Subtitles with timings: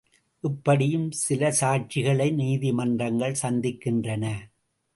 [0.43, 4.25] இப்படியும் சில சாட்சிகளை நீதிமன்றங்கள் சந்திக்கின்றன.